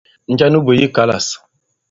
Njɛ 0.31 0.45
nu 0.49 0.59
bwě 0.65 0.73
àyì 0.77 0.87
kalâs? 0.95 1.27